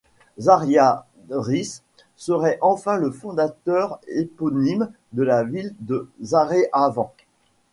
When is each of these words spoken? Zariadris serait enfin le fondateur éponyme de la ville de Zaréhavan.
Zariadris 0.39 1.83
serait 2.15 2.57
enfin 2.63 2.97
le 2.97 3.11
fondateur 3.11 3.99
éponyme 4.07 4.91
de 5.13 5.21
la 5.21 5.43
ville 5.43 5.75
de 5.79 6.09
Zaréhavan. 6.23 7.13